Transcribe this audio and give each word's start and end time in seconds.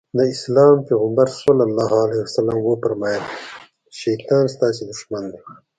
د 0.17 0.19
اسلام 0.33 0.75
پيغمبر 0.87 1.27
ص 2.33 2.37
وفرمايل 2.71 3.23
شيطان 4.01 4.45
ستاسې 4.55 4.81
دښمن 4.89 5.23
دی. 5.31 5.39